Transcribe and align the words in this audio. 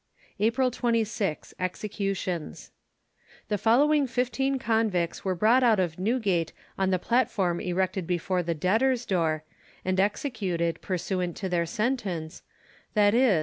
APRIL 0.39 0.71
26. 0.71 1.53
EXECUTIONS. 1.59 2.71
The 3.49 3.57
following 3.59 4.07
15 4.07 4.57
convicts 4.57 5.23
were 5.23 5.35
brought 5.35 5.61
out 5.61 5.79
of 5.79 5.99
Newgate 5.99 6.53
on 6.75 6.89
the 6.89 6.97
platform 6.97 7.59
erected 7.59 8.07
before 8.07 8.41
the 8.41 8.55
Debtor's 8.55 9.05
door, 9.05 9.43
and 9.85 9.99
executed 9.99 10.81
pursuant 10.81 11.35
to 11.37 11.49
their 11.49 11.67
sentence, 11.67 12.41
viz. 12.95 13.21